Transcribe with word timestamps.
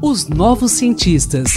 Os 0.00 0.28
Novos 0.28 0.72
Cientistas. 0.72 1.54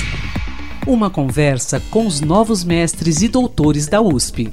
Uma 0.88 1.10
conversa 1.10 1.80
com 1.92 2.08
os 2.08 2.22
novos 2.22 2.64
mestres 2.64 3.22
e 3.22 3.28
doutores 3.28 3.86
da 3.86 4.02
USP. 4.02 4.52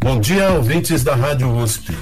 Bom 0.00 0.20
dia, 0.20 0.52
ouvintes 0.52 1.02
da 1.02 1.16
Rádio 1.16 1.52
USP. 1.56 1.92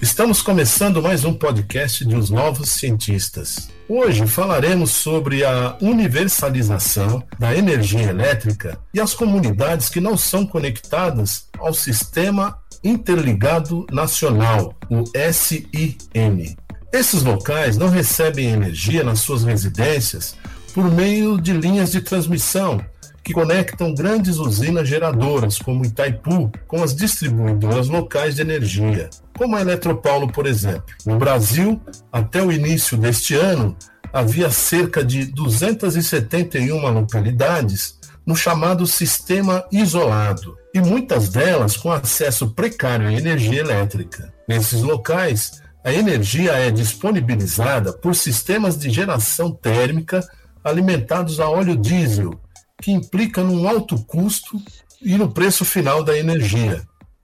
Estamos 0.00 0.40
começando 0.40 1.02
mais 1.02 1.24
um 1.26 1.34
podcast 1.34 2.06
de 2.06 2.16
Os 2.16 2.30
Novos 2.30 2.70
Cientistas. 2.70 3.68
Hoje 3.86 4.26
falaremos 4.26 4.92
sobre 4.92 5.44
a 5.44 5.76
universalização 5.82 7.22
da 7.38 7.54
energia 7.54 8.04
elétrica 8.04 8.78
e 8.94 9.00
as 9.00 9.12
comunidades 9.12 9.90
que 9.90 10.00
não 10.00 10.16
são 10.16 10.46
conectadas 10.46 11.48
ao 11.58 11.74
Sistema 11.74 12.58
Interligado 12.82 13.86
Nacional, 13.92 14.74
o 14.88 15.04
SIN. 15.32 16.56
Esses 16.92 17.22
locais 17.22 17.76
não 17.76 17.88
recebem 17.88 18.50
energia 18.50 19.02
nas 19.02 19.20
suas 19.20 19.44
residências 19.44 20.36
por 20.72 20.90
meio 20.90 21.40
de 21.40 21.52
linhas 21.52 21.90
de 21.92 22.00
transmissão 22.00 22.80
que 23.26 23.32
conectam 23.32 23.92
grandes 23.92 24.36
usinas 24.36 24.88
geradoras, 24.88 25.58
como 25.58 25.84
Itaipu, 25.84 26.50
com 26.68 26.80
as 26.80 26.94
distribuidoras 26.94 27.88
locais 27.88 28.36
de 28.36 28.42
energia, 28.42 29.10
como 29.36 29.56
a 29.56 29.60
Eletropaulo, 29.62 30.30
por 30.30 30.46
exemplo. 30.46 30.84
No 31.04 31.18
Brasil, 31.18 31.80
até 32.12 32.40
o 32.40 32.52
início 32.52 32.96
deste 32.96 33.34
ano, 33.34 33.76
havia 34.12 34.48
cerca 34.48 35.04
de 35.04 35.24
271 35.24 36.88
localidades 36.88 37.98
no 38.24 38.36
chamado 38.36 38.86
sistema 38.86 39.64
isolado, 39.72 40.56
e 40.72 40.80
muitas 40.80 41.28
delas 41.28 41.76
com 41.76 41.90
acesso 41.90 42.52
precário 42.54 43.08
à 43.08 43.12
energia 43.12 43.60
elétrica. 43.60 44.32
Nesses 44.48 44.82
locais, 44.82 45.62
a 45.86 45.92
energia 45.92 46.50
é 46.50 46.68
disponibilizada 46.68 47.92
por 47.92 48.12
sistemas 48.16 48.76
de 48.76 48.90
geração 48.90 49.52
térmica 49.52 50.20
alimentados 50.64 51.38
a 51.38 51.48
óleo 51.48 51.76
diesel, 51.76 52.40
que 52.82 52.90
implica 52.90 53.40
num 53.44 53.68
alto 53.68 53.96
custo 54.04 54.60
e 55.00 55.16
no 55.16 55.32
preço 55.32 55.64
final 55.64 56.02
da 56.02 56.18
energia. 56.18 56.82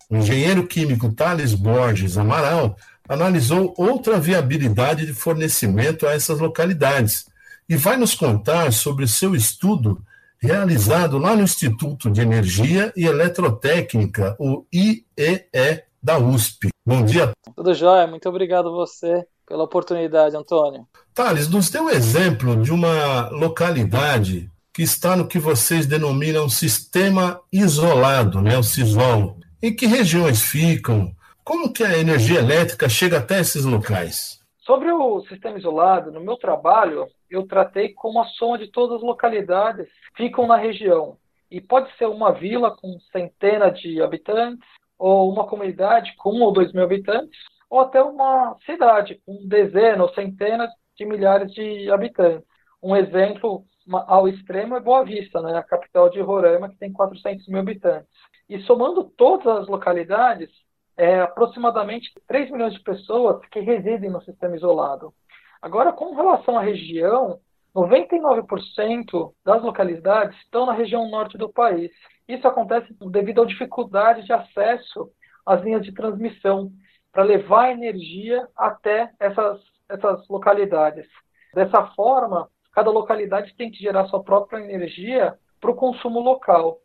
O 0.08 0.16
engenheiro 0.16 0.64
químico 0.64 1.12
Thales 1.12 1.54
Borges 1.54 2.16
Amaral 2.16 2.76
analisou 3.08 3.74
outra 3.76 4.20
viabilidade 4.20 5.06
de 5.06 5.12
fornecimento 5.12 6.06
a 6.06 6.12
essas 6.12 6.38
localidades 6.38 7.26
e 7.68 7.74
vai 7.74 7.96
nos 7.96 8.14
contar 8.14 8.72
sobre 8.72 9.08
seu 9.08 9.34
estudo 9.34 10.00
realizado 10.38 11.18
lá 11.18 11.34
no 11.34 11.42
Instituto 11.42 12.08
de 12.08 12.20
Energia 12.20 12.92
e 12.96 13.06
Eletrotécnica, 13.06 14.36
o 14.38 14.64
IEE 14.72 15.82
da 16.02 16.18
USP. 16.18 16.68
Bom 16.84 17.04
dia. 17.04 17.30
Tudo 17.54 17.74
jóia, 17.74 18.06
muito 18.06 18.28
obrigado 18.28 18.68
a 18.68 18.72
você 18.72 19.24
pela 19.46 19.64
oportunidade, 19.64 20.36
Antônio. 20.36 20.86
Thales, 21.14 21.48
nos 21.48 21.70
dê 21.70 21.78
um 21.78 21.90
exemplo 21.90 22.56
de 22.56 22.72
uma 22.72 23.28
localidade 23.28 24.50
que 24.72 24.82
está 24.82 25.14
no 25.14 25.28
que 25.28 25.38
vocês 25.38 25.86
denominam 25.86 26.48
sistema 26.48 27.40
isolado, 27.52 28.40
né, 28.40 28.56
o 28.56 28.62
CISOL. 28.62 29.36
Em 29.62 29.74
que 29.74 29.86
regiões 29.86 30.42
ficam? 30.42 31.12
Como 31.44 31.72
que 31.72 31.84
a 31.84 31.98
energia 31.98 32.38
elétrica 32.38 32.88
chega 32.88 33.18
até 33.18 33.40
esses 33.40 33.64
locais? 33.64 34.40
Sobre 34.64 34.90
o 34.90 35.20
sistema 35.28 35.58
isolado, 35.58 36.10
no 36.10 36.20
meu 36.20 36.36
trabalho, 36.36 37.06
eu 37.28 37.46
tratei 37.46 37.92
como 37.92 38.20
a 38.20 38.24
soma 38.26 38.58
de 38.58 38.68
todas 38.68 38.96
as 38.96 39.02
localidades 39.02 39.86
que 40.16 40.24
ficam 40.24 40.46
na 40.46 40.56
região. 40.56 41.16
E 41.50 41.60
pode 41.60 41.94
ser 41.96 42.06
uma 42.06 42.32
vila 42.32 42.74
com 42.74 42.98
centenas 43.12 43.78
de 43.78 44.00
habitantes, 44.00 44.66
ou 45.02 45.32
uma 45.32 45.48
comunidade 45.48 46.14
com 46.16 46.32
um 46.32 46.42
ou 46.42 46.52
dois 46.52 46.72
mil 46.72 46.84
habitantes, 46.84 47.36
ou 47.68 47.80
até 47.80 48.00
uma 48.00 48.56
cidade 48.64 49.20
com 49.26 49.48
dezenas 49.48 50.00
ou 50.00 50.14
centenas 50.14 50.70
de 50.96 51.04
milhares 51.04 51.52
de 51.52 51.90
habitantes. 51.90 52.46
Um 52.80 52.94
exemplo 52.94 53.64
ao 54.06 54.28
extremo 54.28 54.76
é 54.76 54.80
Boa 54.80 55.04
Vista, 55.04 55.42
né, 55.42 55.58
a 55.58 55.62
capital 55.64 56.08
de 56.08 56.20
Roraima, 56.20 56.68
que 56.68 56.78
tem 56.78 56.92
400 56.92 57.48
mil 57.48 57.58
habitantes. 57.58 58.08
E 58.48 58.60
somando 58.60 59.02
todas 59.16 59.46
as 59.46 59.66
localidades, 59.66 60.50
é 60.96 61.20
aproximadamente 61.20 62.12
3 62.28 62.52
milhões 62.52 62.74
de 62.74 62.82
pessoas 62.84 63.44
que 63.50 63.58
residem 63.58 64.08
no 64.08 64.22
sistema 64.22 64.54
isolado. 64.54 65.12
Agora, 65.60 65.92
com 65.92 66.14
relação 66.14 66.56
à 66.56 66.62
região, 66.62 67.40
99% 67.74 69.34
das 69.44 69.62
localidades 69.62 70.38
estão 70.42 70.64
na 70.64 70.74
região 70.74 71.10
norte 71.10 71.36
do 71.36 71.48
país. 71.48 71.90
Isso 72.32 72.48
acontece 72.48 72.86
devido 73.10 73.42
à 73.42 73.44
dificuldade 73.44 74.24
de 74.24 74.32
acesso 74.32 75.10
às 75.44 75.62
linhas 75.62 75.84
de 75.84 75.92
transmissão 75.92 76.72
para 77.12 77.24
levar 77.24 77.72
energia 77.72 78.48
até 78.56 79.10
essas, 79.20 79.60
essas 79.86 80.26
localidades. 80.28 81.06
Dessa 81.54 81.88
forma, 81.88 82.48
cada 82.72 82.90
localidade 82.90 83.54
tem 83.54 83.70
que 83.70 83.82
gerar 83.82 84.06
sua 84.06 84.22
própria 84.22 84.60
energia 84.60 85.34
para 85.60 85.70
o 85.70 85.74
consumo 85.74 86.20
local. 86.20 86.78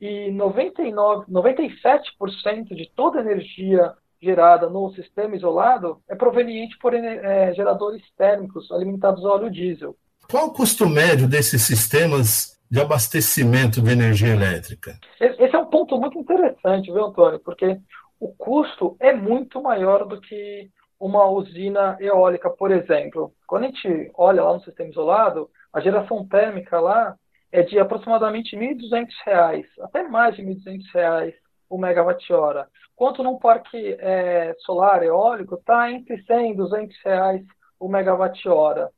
E 0.00 0.32
99, 0.32 1.30
97% 1.30 2.74
de 2.74 2.90
toda 2.96 3.18
a 3.18 3.22
energia 3.22 3.94
gerada 4.20 4.68
no 4.68 4.92
sistema 4.94 5.36
isolado 5.36 6.02
é 6.08 6.16
proveniente 6.16 6.76
por 6.78 6.92
é, 6.92 7.54
geradores 7.54 8.02
térmicos 8.16 8.72
alimentados 8.72 9.24
a 9.24 9.28
óleo 9.28 9.48
diesel. 9.50 9.96
Qual 10.28 10.48
o 10.48 10.52
custo 10.52 10.88
médio 10.88 11.28
desses 11.28 11.62
sistemas 11.62 12.57
de 12.70 12.80
abastecimento 12.80 13.80
de 13.80 13.90
energia 13.90 14.34
elétrica? 14.34 14.98
Esse 15.20 15.54
é 15.54 15.58
um 15.58 15.66
ponto 15.66 15.98
muito 15.98 16.18
interessante, 16.18 16.92
viu, 16.92 17.06
Antônio? 17.06 17.40
Porque 17.40 17.78
o 18.20 18.28
custo 18.34 18.96
é 19.00 19.12
muito 19.12 19.62
maior 19.62 20.06
do 20.06 20.20
que 20.20 20.70
uma 20.98 21.26
usina 21.26 21.96
eólica, 22.00 22.50
por 22.50 22.70
exemplo. 22.70 23.32
Quando 23.46 23.64
a 23.64 23.66
gente 23.66 24.10
olha 24.14 24.42
lá 24.42 24.54
no 24.54 24.60
sistema 24.60 24.90
isolado, 24.90 25.48
a 25.72 25.80
geração 25.80 26.26
térmica 26.26 26.80
lá 26.80 27.16
é 27.52 27.62
de 27.62 27.78
aproximadamente 27.78 28.56
R$ 28.56 28.74
1.200, 28.74 29.64
até 29.82 30.02
mais 30.02 30.36
de 30.36 30.42
R$ 30.42 30.54
1.200 30.54 31.34
o 31.70 31.78
megawatt-hora. 31.78 32.68
Quanto 32.96 33.22
num 33.22 33.38
parque 33.38 33.96
é, 34.00 34.54
solar 34.60 35.02
eólico, 35.02 35.54
está 35.54 35.90
entre 35.90 36.20
100 36.22 36.52
e 36.52 36.56
200 36.56 36.96
reais 37.04 37.42
o 37.78 37.88
megawatt-hora. 37.88 38.90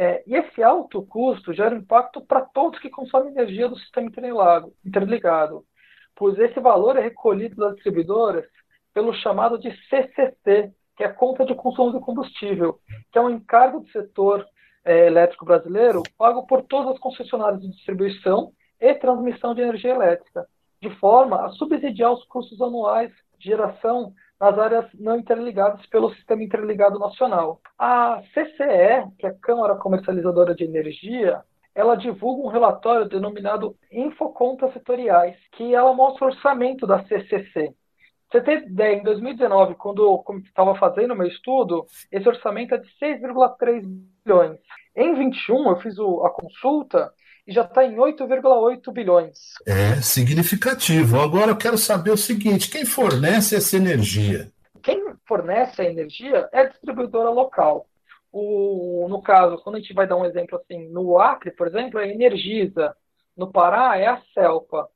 É, 0.00 0.22
e 0.28 0.36
esse 0.36 0.62
alto 0.62 1.02
custo 1.02 1.52
gera 1.52 1.74
impacto 1.74 2.20
para 2.20 2.42
todos 2.42 2.78
que 2.78 2.88
consomem 2.88 3.32
energia 3.32 3.68
do 3.68 3.76
sistema 3.76 4.08
interligado, 4.84 5.64
pois 6.14 6.38
esse 6.38 6.60
valor 6.60 6.96
é 6.96 7.00
recolhido 7.00 7.56
das 7.56 7.74
distribuidoras 7.74 8.44
pelo 8.94 9.12
chamado 9.12 9.58
de 9.58 9.76
CCC, 9.88 10.72
que 10.96 11.02
é 11.02 11.06
a 11.06 11.12
conta 11.12 11.44
de 11.44 11.52
consumo 11.52 11.92
de 11.92 11.98
combustível, 11.98 12.78
que 13.10 13.18
é 13.18 13.20
um 13.20 13.30
encargo 13.30 13.80
do 13.80 13.88
setor 13.88 14.46
é, 14.84 15.08
elétrico 15.08 15.44
brasileiro 15.44 16.04
pago 16.16 16.46
por 16.46 16.62
todas 16.62 16.92
as 16.92 17.00
concessionárias 17.00 17.60
de 17.60 17.68
distribuição 17.68 18.52
e 18.80 18.94
transmissão 18.94 19.52
de 19.52 19.62
energia 19.62 19.96
elétrica, 19.96 20.46
de 20.80 20.90
forma 21.00 21.44
a 21.44 21.50
subsidiar 21.50 22.12
os 22.12 22.24
custos 22.26 22.62
anuais 22.62 23.10
de 23.36 23.46
geração 23.46 24.14
nas 24.40 24.58
áreas 24.58 24.86
não 24.94 25.18
interligadas 25.18 25.84
pelo 25.86 26.14
Sistema 26.14 26.42
Interligado 26.42 26.98
Nacional. 26.98 27.60
A 27.78 28.22
CCE, 28.32 29.10
que 29.18 29.26
é 29.26 29.30
a 29.30 29.34
Câmara 29.34 29.76
Comercializadora 29.76 30.54
de 30.54 30.64
Energia, 30.64 31.42
ela 31.74 31.96
divulga 31.96 32.42
um 32.42 32.50
relatório 32.50 33.08
denominado 33.08 33.76
Infocontas 33.92 34.72
Setoriais, 34.72 35.36
que 35.52 35.74
ela 35.74 35.92
mostra 35.94 36.26
o 36.26 36.28
orçamento 36.28 36.86
da 36.86 37.04
CCC. 37.04 37.74
Você 38.30 38.42
tem 38.42 38.58
ideia, 38.58 38.96
em 38.96 39.02
2019, 39.02 39.74
quando 39.76 40.02
eu 40.02 40.22
estava 40.44 40.74
fazendo 40.74 41.14
o 41.14 41.16
meu 41.16 41.26
estudo, 41.26 41.86
esse 42.12 42.28
orçamento 42.28 42.74
é 42.74 42.78
de 42.78 42.88
6,3 42.98 43.82
bilhões. 44.24 44.58
Em 44.94 45.14
21, 45.14 45.70
eu 45.70 45.76
fiz 45.76 45.94
a 45.98 46.30
consulta 46.30 47.10
e 47.48 47.52
já 47.52 47.62
está 47.62 47.82
em 47.82 47.96
8,8 47.96 48.92
bilhões. 48.92 49.54
É 49.66 50.02
significativo. 50.02 51.18
Agora 51.18 51.50
eu 51.50 51.56
quero 51.56 51.78
saber 51.78 52.10
o 52.10 52.16
seguinte: 52.16 52.70
quem 52.70 52.84
fornece 52.84 53.56
essa 53.56 53.74
energia? 53.74 54.52
Quem 54.82 55.02
fornece 55.26 55.80
a 55.80 55.86
energia 55.86 56.46
é 56.52 56.60
a 56.60 56.68
distribuidora 56.68 57.30
local. 57.30 57.86
O, 58.30 59.06
no 59.08 59.22
caso, 59.22 59.56
quando 59.62 59.76
a 59.76 59.78
gente 59.80 59.94
vai 59.94 60.06
dar 60.06 60.16
um 60.16 60.26
exemplo 60.26 60.58
assim, 60.58 60.88
no 60.90 61.18
Acre, 61.18 61.50
por 61.50 61.66
exemplo, 61.66 61.98
é 61.98 62.04
a 62.04 62.08
Energisa. 62.08 62.94
No 63.34 63.50
Pará 63.50 63.96
é 63.96 64.06
a 64.06 64.20
Celpa. 64.34 64.86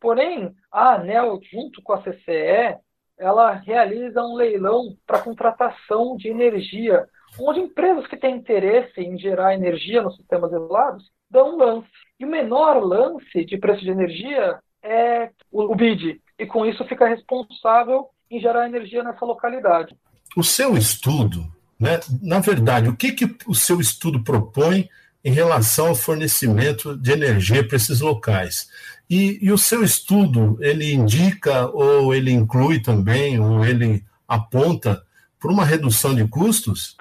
Porém, 0.00 0.52
a 0.72 0.94
ANEL, 0.94 1.38
junto 1.52 1.80
com 1.80 1.92
a 1.92 2.02
CCE, 2.02 2.76
ela 3.16 3.52
realiza 3.52 4.20
um 4.22 4.34
leilão 4.34 4.96
para 5.06 5.20
contratação 5.20 6.16
de 6.16 6.28
energia, 6.28 7.06
onde 7.38 7.60
empresas 7.60 8.06
que 8.08 8.16
têm 8.16 8.36
interesse 8.36 9.00
em 9.00 9.16
gerar 9.18 9.54
energia 9.54 10.02
nos 10.02 10.16
sistemas 10.16 10.50
isolados 10.50 11.04
dão 11.30 11.54
um 11.54 11.58
lance. 11.58 11.88
E 12.18 12.24
o 12.24 12.28
menor 12.28 12.82
lance 12.82 13.44
de 13.44 13.56
preço 13.56 13.82
de 13.82 13.90
energia 13.90 14.58
é 14.82 15.30
o 15.50 15.74
BID, 15.74 16.20
e 16.38 16.46
com 16.46 16.64
isso 16.64 16.84
fica 16.84 17.06
responsável 17.06 18.08
em 18.30 18.40
gerar 18.40 18.66
energia 18.66 19.02
nessa 19.02 19.24
localidade. 19.24 19.96
O 20.36 20.42
seu 20.42 20.76
estudo, 20.76 21.44
né, 21.78 22.00
na 22.22 22.38
verdade, 22.38 22.88
o 22.88 22.96
que, 22.96 23.12
que 23.12 23.36
o 23.46 23.54
seu 23.54 23.80
estudo 23.80 24.22
propõe 24.22 24.88
em 25.24 25.32
relação 25.32 25.88
ao 25.88 25.94
fornecimento 25.94 26.96
de 26.96 27.12
energia 27.12 27.66
para 27.66 27.76
esses 27.76 28.00
locais? 28.00 28.70
E, 29.08 29.44
e, 29.44 29.50
o 29.50 29.58
seu 29.58 29.82
estudo, 29.82 30.56
ele 30.60 30.92
indica 30.92 31.66
ou 31.68 32.14
ele 32.14 32.30
inclui 32.30 32.80
também, 32.80 33.40
ou 33.40 33.64
ele 33.64 34.04
aponta 34.26 35.02
para 35.38 35.50
uma 35.50 35.64
redução 35.64 36.14
de 36.14 36.26
custos? 36.28 36.96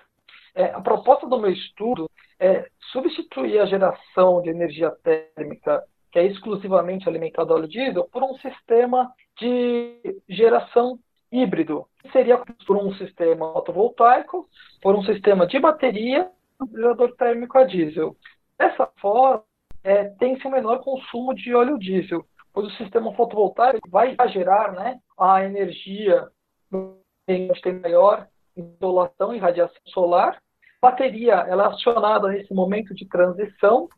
É, 0.55 0.65
a 0.73 0.81
proposta 0.81 1.27
do 1.27 1.39
meu 1.39 1.51
estudo 1.51 2.09
é 2.39 2.67
substituir 2.91 3.59
a 3.59 3.65
geração 3.65 4.41
de 4.41 4.49
energia 4.49 4.91
térmica 5.03 5.83
que 6.11 6.19
é 6.19 6.25
exclusivamente 6.25 7.07
alimentado 7.07 7.53
a 7.53 7.57
óleo 7.57 7.67
diesel, 7.67 8.05
por 8.11 8.23
um 8.23 8.33
sistema 8.35 9.11
de 9.39 10.21
geração 10.27 10.97
híbrido. 11.31 11.85
Seria 12.11 12.37
por 12.65 12.77
um 12.77 12.93
sistema 12.95 13.53
fotovoltaico, 13.53 14.47
por 14.81 14.95
um 14.95 15.03
sistema 15.03 15.45
de 15.45 15.59
bateria, 15.59 16.29
um 16.59 16.67
gerador 16.67 17.15
térmico 17.15 17.57
a 17.57 17.63
diesel. 17.63 18.15
Dessa 18.57 18.87
forma, 18.99 19.43
é, 19.83 20.05
tem-se 20.05 20.45
um 20.47 20.51
menor 20.51 20.79
consumo 20.79 21.33
de 21.33 21.53
óleo 21.53 21.77
diesel, 21.77 22.25
pois 22.51 22.67
o 22.67 22.77
sistema 22.77 23.13
fotovoltaico 23.13 23.89
vai 23.89 24.15
gerar 24.29 24.73
né, 24.73 24.99
a 25.17 25.43
energia 25.43 26.27
onde 26.73 27.61
tem 27.61 27.79
maior 27.79 28.27
insolação 28.57 29.33
e 29.33 29.37
radiação 29.37 29.81
solar. 29.85 30.41
Bateria 30.81 31.33
ela 31.47 31.65
é 31.65 31.67
acionada 31.67 32.29
nesse 32.29 32.53
momento 32.53 32.93
de 32.93 33.05
transição 33.07 33.89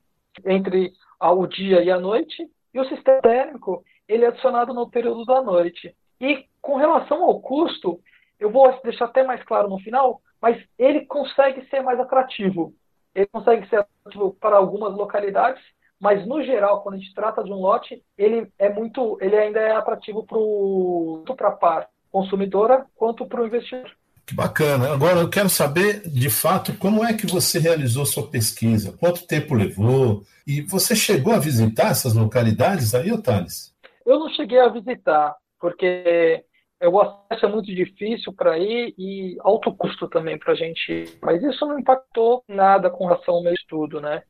entre 0.45 0.91
o 1.19 1.45
dia 1.45 1.83
e 1.83 1.91
a 1.91 1.99
noite, 1.99 2.49
e 2.73 2.79
o 2.79 2.85
sistema 2.85 3.21
térmico 3.21 3.83
ele 4.07 4.25
é 4.25 4.27
adicionado 4.27 4.73
no 4.73 4.89
período 4.89 5.23
da 5.25 5.41
noite. 5.41 5.95
E 6.19 6.45
com 6.61 6.75
relação 6.75 7.23
ao 7.23 7.39
custo, 7.39 7.99
eu 8.39 8.49
vou 8.51 8.79
deixar 8.83 9.05
até 9.05 9.23
mais 9.23 9.43
claro 9.43 9.69
no 9.69 9.79
final, 9.79 10.21
mas 10.41 10.61
ele 10.77 11.05
consegue 11.05 11.67
ser 11.69 11.81
mais 11.81 11.99
atrativo. 11.99 12.73
Ele 13.13 13.27
consegue 13.27 13.67
ser 13.69 13.77
atrativo 13.77 14.35
para 14.39 14.57
algumas 14.57 14.93
localidades, 14.93 15.61
mas 15.99 16.25
no 16.25 16.41
geral, 16.43 16.81
quando 16.81 16.95
a 16.95 16.97
gente 16.97 17.13
trata 17.13 17.43
de 17.43 17.51
um 17.51 17.57
lote, 17.57 18.03
ele 18.17 18.51
é 18.57 18.69
muito, 18.69 19.17
ele 19.21 19.37
ainda 19.37 19.59
é 19.59 19.71
atrativo 19.71 20.25
para 20.25 21.47
a 21.49 21.51
par 21.51 21.89
consumidora 22.11 22.85
quanto 22.95 23.25
para 23.27 23.41
o 23.41 23.45
investidor. 23.45 23.91
Que 24.31 24.35
bacana. 24.35 24.93
Agora 24.93 25.19
eu 25.19 25.29
quero 25.29 25.49
saber, 25.49 26.07
de 26.07 26.29
fato, 26.29 26.73
como 26.77 27.03
é 27.03 27.13
que 27.13 27.27
você 27.27 27.59
realizou 27.59 28.05
sua 28.05 28.29
pesquisa? 28.29 28.95
Quanto 28.97 29.27
tempo 29.27 29.53
levou? 29.53 30.23
E 30.47 30.61
você 30.61 30.95
chegou 30.95 31.33
a 31.33 31.39
visitar 31.39 31.91
essas 31.91 32.15
localidades 32.15 32.95
aí, 32.95 33.11
Otales? 33.11 33.75
Eu 34.05 34.17
não 34.17 34.29
cheguei 34.29 34.57
a 34.57 34.69
visitar, 34.69 35.35
porque 35.59 36.45
o 36.81 37.01
acesso 37.01 37.45
é 37.45 37.49
muito 37.49 37.75
difícil 37.75 38.31
para 38.31 38.57
ir 38.57 38.95
e 38.97 39.35
alto 39.41 39.75
custo 39.75 40.07
também 40.07 40.39
para 40.39 40.53
a 40.53 40.55
gente 40.55 40.89
ir. 40.89 41.19
Mas 41.21 41.43
isso 41.43 41.65
não 41.65 41.77
impactou 41.77 42.41
nada 42.47 42.89
com 42.89 43.07
relação 43.07 43.33
ao 43.33 43.43
meu 43.43 43.53
estudo, 43.53 43.99
né? 43.99 44.23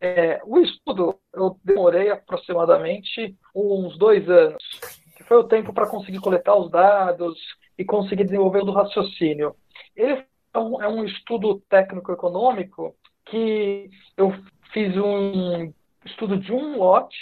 É, 0.00 0.40
o 0.46 0.60
estudo 0.60 1.14
eu 1.34 1.58
demorei 1.62 2.08
aproximadamente 2.08 3.36
uns 3.54 3.98
dois 3.98 4.26
anos, 4.30 4.64
que 5.14 5.22
foi 5.24 5.36
o 5.36 5.44
tempo 5.44 5.74
para 5.74 5.86
conseguir 5.86 6.20
coletar 6.20 6.56
os 6.56 6.70
dados, 6.70 7.38
e 7.78 7.84
conseguir 7.84 8.24
desenvolver 8.24 8.62
o 8.62 8.66
do 8.66 8.72
raciocínio. 8.72 9.54
Ele 9.96 10.24
é 10.54 10.58
um, 10.58 10.82
é 10.82 10.88
um 10.88 11.04
estudo 11.04 11.60
técnico-econômico 11.68 12.94
que 13.26 13.90
eu 14.16 14.32
fiz 14.72 14.96
um 14.96 15.72
estudo 16.04 16.36
de 16.38 16.52
um 16.52 16.78
lote 16.78 17.16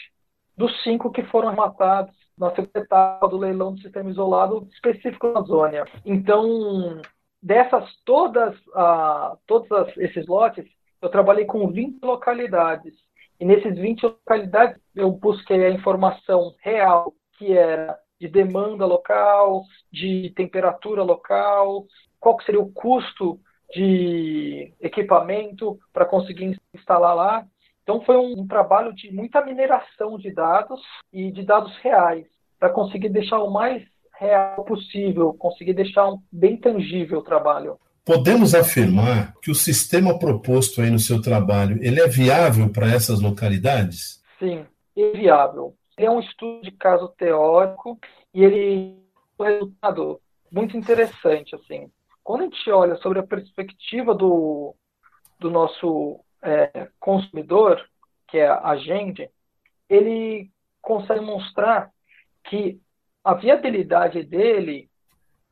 dos 0.56 0.82
cinco 0.82 1.10
que 1.10 1.22
foram 1.24 1.48
arrematados 1.48 2.14
na 2.36 2.50
segunda 2.50 2.80
etapa 2.80 3.28
do 3.28 3.36
leilão 3.36 3.74
do 3.74 3.80
sistema 3.80 4.10
isolado 4.10 4.68
específico 4.72 5.26
na 5.26 5.38
Amazônia. 5.38 5.84
Então, 6.04 7.00
dessas 7.42 7.84
todas, 8.04 8.56
uh, 8.68 9.38
todos 9.46 9.68
esses 9.98 10.26
lotes, 10.26 10.66
eu 11.00 11.08
trabalhei 11.08 11.44
com 11.44 11.68
20 11.68 12.02
localidades. 12.02 12.94
E 13.38 13.44
nesses 13.44 13.74
20 13.78 14.02
localidades, 14.02 14.80
eu 14.94 15.10
busquei 15.10 15.64
a 15.64 15.70
informação 15.70 16.54
real, 16.60 17.14
que 17.38 17.52
era 17.52 17.98
de 18.20 18.28
demanda 18.28 18.84
local, 18.84 19.64
de 19.90 20.30
temperatura 20.36 21.02
local, 21.02 21.86
qual 22.18 22.36
que 22.36 22.44
seria 22.44 22.60
o 22.60 22.70
custo 22.70 23.40
de 23.74 24.72
equipamento 24.80 25.78
para 25.92 26.04
conseguir 26.04 26.58
instalar 26.74 27.16
lá. 27.16 27.46
Então 27.82 28.02
foi 28.02 28.16
um, 28.16 28.42
um, 28.42 28.46
trabalho 28.46 28.92
de 28.92 29.10
muita 29.10 29.44
mineração 29.44 30.18
de 30.18 30.32
dados 30.32 30.80
e 31.12 31.32
de 31.32 31.44
dados 31.44 31.74
reais 31.78 32.26
para 32.58 32.68
conseguir 32.68 33.08
deixar 33.08 33.38
o 33.38 33.50
mais 33.50 33.82
real 34.18 34.64
possível, 34.64 35.32
conseguir 35.32 35.72
deixar 35.72 36.10
um, 36.10 36.20
bem 36.30 36.56
tangível 36.56 37.20
o 37.20 37.24
trabalho. 37.24 37.78
Podemos 38.04 38.54
afirmar 38.54 39.34
que 39.40 39.50
o 39.50 39.54
sistema 39.54 40.18
proposto 40.18 40.82
aí 40.82 40.90
no 40.90 40.98
seu 40.98 41.22
trabalho, 41.22 41.78
ele 41.80 42.00
é 42.00 42.08
viável 42.08 42.68
para 42.70 42.90
essas 42.92 43.20
localidades? 43.20 44.20
Sim, 44.38 44.66
é 44.96 45.10
viável 45.12 45.74
é 46.04 46.10
um 46.10 46.20
estudo 46.20 46.62
de 46.62 46.70
caso 46.72 47.08
teórico 47.16 47.98
e 48.32 48.42
ele 48.44 49.00
o 49.38 49.44
resultado 49.44 50.20
muito 50.52 50.76
interessante 50.76 51.54
assim. 51.54 51.90
Quando 52.22 52.42
a 52.42 52.44
gente 52.44 52.70
olha 52.70 52.96
sobre 52.96 53.18
a 53.18 53.26
perspectiva 53.26 54.14
do, 54.14 54.74
do 55.38 55.50
nosso 55.50 56.20
é, 56.42 56.88
consumidor, 56.98 57.82
que 58.28 58.38
é 58.38 58.48
a 58.48 58.76
gente, 58.76 59.30
ele 59.88 60.50
consegue 60.80 61.20
mostrar 61.20 61.90
que 62.44 62.80
a 63.24 63.34
viabilidade 63.34 64.22
dele 64.22 64.88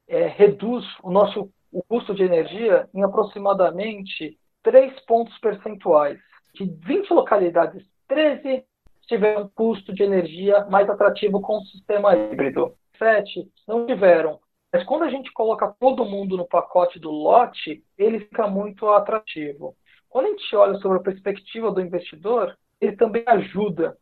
é, 0.07 0.27
reduz 0.27 0.85
o 1.03 1.11
nosso 1.11 1.51
o 1.71 1.83
custo 1.83 2.15
de 2.15 2.23
energia 2.23 2.89
em 2.95 3.03
aproximadamente 3.03 4.39
3 4.63 4.99
pontos 5.01 5.37
percentuais. 5.39 6.19
De 6.55 6.65
20 6.65 7.11
localidades, 7.11 7.85
13 8.09 8.65
tiveram 9.09 9.45
um 9.45 9.49
custo 9.49 9.93
de 9.93 10.03
energia 10.03 10.67
mais 10.67 10.89
atrativo 10.89 11.41
com 11.41 11.59
o 11.59 11.65
sistema 11.65 12.15
híbrido. 12.15 12.75
Sete 12.99 13.49
não 13.67 13.87
tiveram. 13.87 14.39
Mas 14.73 14.85
quando 14.85 15.05
a 15.05 15.11
gente 15.11 15.33
coloca 15.33 15.75
todo 15.81 16.05
mundo 16.05 16.37
no 16.37 16.47
pacote 16.47 16.99
do 16.99 17.11
lote, 17.11 17.83
ele 17.97 18.21
fica 18.21 18.47
muito 18.47 18.87
atrativo. 18.91 19.75
Quando 20.09 20.27
a 20.27 20.29
gente 20.29 20.55
olha 20.55 20.79
sobre 20.79 20.99
a 20.99 21.03
perspectiva 21.03 21.73
do 21.73 21.81
investidor, 21.81 22.57
ele 22.81 22.97
também 22.97 23.25
ajuda. 23.27 23.97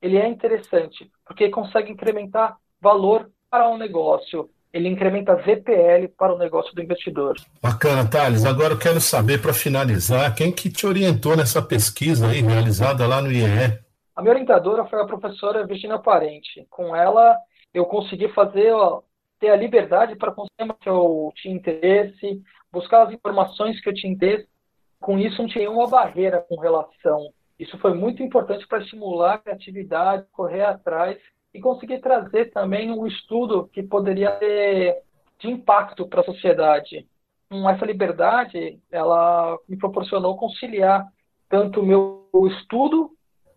Ele 0.00 0.16
é 0.16 0.26
interessante, 0.26 1.10
porque 1.26 1.48
consegue 1.48 1.90
incrementar 1.90 2.56
valor 2.80 3.30
para 3.50 3.68
o 3.68 3.74
um 3.74 3.78
negócio. 3.78 4.48
Ele 4.72 4.88
incrementa 4.88 5.36
VPL 5.36 6.08
para 6.16 6.34
o 6.34 6.38
negócio 6.38 6.74
do 6.74 6.82
investidor. 6.82 7.36
Bacana, 7.60 8.08
Thales. 8.08 8.44
Agora 8.44 8.74
eu 8.74 8.78
quero 8.78 9.00
saber, 9.00 9.40
para 9.40 9.52
finalizar, 9.52 10.34
quem 10.34 10.50
que 10.50 10.70
te 10.70 10.86
orientou 10.86 11.36
nessa 11.36 11.60
pesquisa 11.60 12.28
aí, 12.28 12.40
realizada 12.40 13.06
lá 13.06 13.20
no 13.20 13.30
IEE? 13.30 13.82
A 14.14 14.20
minha 14.20 14.32
orientadora 14.32 14.84
foi 14.86 15.00
a 15.00 15.06
professora 15.06 15.66
Virginia 15.66 15.98
Parente. 15.98 16.66
Com 16.68 16.94
ela, 16.94 17.36
eu 17.72 17.86
consegui 17.86 18.28
fazer, 18.28 18.72
ó, 18.72 19.02
ter 19.40 19.48
a 19.48 19.56
liberdade 19.56 20.16
para 20.16 20.32
conseguir 20.32 20.74
que 20.80 20.88
eu 20.88 21.32
tinha 21.36 21.54
interesse, 21.54 22.42
buscar 22.70 23.06
as 23.06 23.12
informações 23.12 23.80
que 23.80 23.88
eu 23.88 23.94
tinha 23.94 24.12
interesse. 24.12 24.46
Com 25.00 25.18
isso, 25.18 25.40
não 25.40 25.48
tinha 25.48 25.66
nenhuma 25.66 25.88
barreira 25.88 26.44
com 26.46 26.60
relação. 26.60 27.32
Isso 27.58 27.78
foi 27.78 27.94
muito 27.94 28.22
importante 28.22 28.66
para 28.66 28.80
estimular 28.80 29.34
a 29.34 29.38
criatividade, 29.38 30.26
correr 30.32 30.64
atrás 30.64 31.18
e 31.54 31.60
conseguir 31.60 32.00
trazer 32.00 32.50
também 32.50 32.90
um 32.90 33.06
estudo 33.06 33.68
que 33.68 33.82
poderia 33.82 34.30
ter 34.32 35.02
de 35.38 35.48
impacto 35.48 36.06
para 36.06 36.20
a 36.20 36.24
sociedade. 36.24 37.06
Com 37.50 37.68
essa 37.68 37.84
liberdade, 37.84 38.78
ela 38.90 39.58
me 39.68 39.76
proporcionou 39.76 40.36
conciliar 40.36 41.06
tanto 41.48 41.80
o 41.80 41.86
meu 41.86 42.28
estudo 42.48 43.10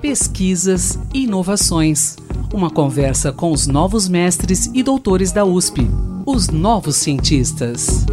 Pesquisas 0.00 1.00
e 1.12 1.24
inovações. 1.24 2.14
Uma 2.52 2.70
conversa 2.70 3.32
com 3.32 3.50
os 3.50 3.66
novos 3.66 4.08
mestres 4.08 4.70
e 4.72 4.84
doutores 4.84 5.32
da 5.32 5.44
USP 5.44 5.90
os 6.26 6.48
novos 6.48 6.96
cientistas. 6.96 8.06